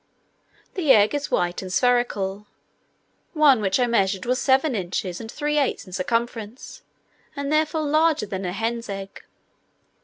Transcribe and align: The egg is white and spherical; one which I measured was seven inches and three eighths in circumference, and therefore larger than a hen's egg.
The 0.73 0.93
egg 0.93 1.13
is 1.13 1.29
white 1.29 1.61
and 1.61 1.71
spherical; 1.71 2.47
one 3.33 3.61
which 3.61 3.79
I 3.79 3.85
measured 3.85 4.25
was 4.25 4.41
seven 4.41 4.73
inches 4.73 5.21
and 5.21 5.31
three 5.31 5.59
eighths 5.59 5.85
in 5.85 5.93
circumference, 5.93 6.81
and 7.35 7.51
therefore 7.53 7.83
larger 7.83 8.25
than 8.25 8.43
a 8.43 8.51
hen's 8.51 8.89
egg. 8.89 9.21